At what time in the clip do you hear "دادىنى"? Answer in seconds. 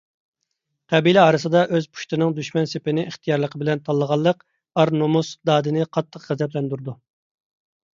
5.53-5.91